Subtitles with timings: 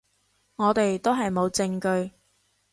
[0.55, 2.11] 我哋都係冇證據